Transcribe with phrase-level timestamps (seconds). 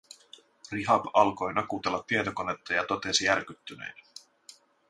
[0.71, 4.01] Rihab alkoi nakutella tietokonetta, ja totesi järkyttyneenä: